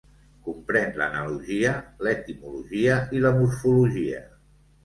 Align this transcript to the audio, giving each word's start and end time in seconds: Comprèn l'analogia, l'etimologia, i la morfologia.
Comprèn 0.45 0.95
l'analogia, 1.01 1.75
l'etimologia, 2.07 2.99
i 3.19 3.23
la 3.27 3.35
morfologia. 3.39 4.27